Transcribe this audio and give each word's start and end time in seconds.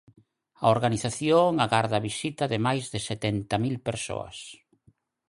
A 0.65 0.67
organización 0.75 1.51
agarda 1.65 1.95
a 1.97 2.05
visita 2.09 2.43
de 2.51 2.59
máis 2.65 2.83
de 2.93 2.99
setenta 3.09 3.55
mil 3.63 3.75
persoas. 3.87 4.37